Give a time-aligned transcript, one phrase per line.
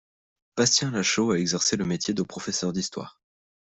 [0.57, 3.21] Bastien Lachaud a exercé le métier de professeur d'histoire.